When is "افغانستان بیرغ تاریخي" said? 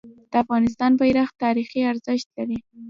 0.43-1.79